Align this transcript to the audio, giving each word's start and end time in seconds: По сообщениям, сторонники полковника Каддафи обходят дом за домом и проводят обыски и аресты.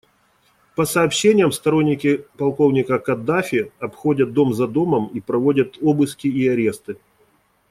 По 0.75 0.85
сообщениям, 0.85 1.51
сторонники 1.51 2.25
полковника 2.35 2.97
Каддафи 2.97 3.71
обходят 3.77 4.33
дом 4.33 4.51
за 4.51 4.65
домом 4.67 5.09
и 5.13 5.19
проводят 5.21 5.77
обыски 5.79 6.25
и 6.25 6.47
аресты. 6.47 6.97